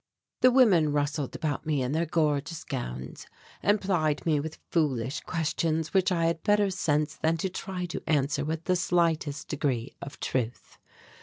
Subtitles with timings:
[0.39, 3.27] The women rustled about me in their gorgeous gowns
[3.61, 8.01] and plied me with foolish questions which I had better sense than to try to
[8.07, 10.79] answer with the slightest degree of truth.